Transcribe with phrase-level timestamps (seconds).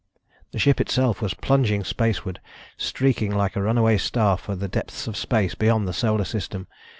[0.51, 2.39] The ship itself was plunging spaceward,
[2.75, 6.65] streaking like a runaway star for the depths of space beyond the Solar System.